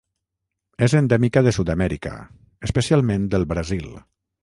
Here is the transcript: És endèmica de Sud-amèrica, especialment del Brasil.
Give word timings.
És 0.85 0.95
endèmica 0.99 1.45
de 1.49 1.53
Sud-amèrica, 1.59 2.17
especialment 2.71 3.33
del 3.37 3.51
Brasil. 3.57 3.91